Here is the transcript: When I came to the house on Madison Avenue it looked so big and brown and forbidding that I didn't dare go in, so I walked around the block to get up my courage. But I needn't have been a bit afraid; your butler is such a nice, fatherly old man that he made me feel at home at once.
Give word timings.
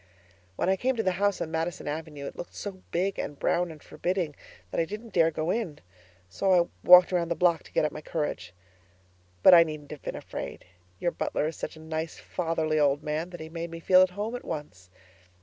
When 0.55 0.67
I 0.67 0.77
came 0.77 0.95
to 0.95 1.03
the 1.03 1.11
house 1.21 1.41
on 1.41 1.51
Madison 1.51 1.87
Avenue 1.87 2.25
it 2.25 2.35
looked 2.35 2.55
so 2.55 2.81
big 2.89 3.19
and 3.19 3.37
brown 3.37 3.69
and 3.69 3.83
forbidding 3.83 4.35
that 4.71 4.79
I 4.81 4.85
didn't 4.85 5.13
dare 5.13 5.29
go 5.29 5.51
in, 5.51 5.77
so 6.27 6.59
I 6.59 6.67
walked 6.83 7.13
around 7.13 7.29
the 7.29 7.35
block 7.35 7.61
to 7.65 7.71
get 7.71 7.85
up 7.85 7.91
my 7.91 8.01
courage. 8.01 8.51
But 9.43 9.53
I 9.53 9.61
needn't 9.61 9.91
have 9.91 10.01
been 10.01 10.15
a 10.15 10.17
bit 10.17 10.25
afraid; 10.25 10.65
your 10.99 11.11
butler 11.11 11.45
is 11.49 11.55
such 11.55 11.75
a 11.75 11.79
nice, 11.79 12.17
fatherly 12.17 12.79
old 12.79 13.03
man 13.03 13.29
that 13.29 13.41
he 13.41 13.47
made 13.47 13.69
me 13.69 13.79
feel 13.79 14.01
at 14.01 14.09
home 14.17 14.33
at 14.35 14.43
once. 14.43 14.89